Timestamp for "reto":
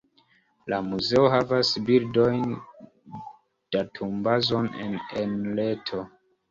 5.63-6.07